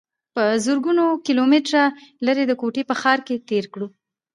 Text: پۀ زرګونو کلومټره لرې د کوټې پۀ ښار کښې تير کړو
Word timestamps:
پۀ 0.33 0.43
زرګونو 0.65 1.05
کلومټره 1.25 1.83
لرې 2.25 2.43
د 2.47 2.51
کوټې 2.61 2.83
پۀ 2.89 2.95
ښار 3.01 3.19
کښې 3.27 3.37
تير 3.49 3.65
کړو 3.73 3.87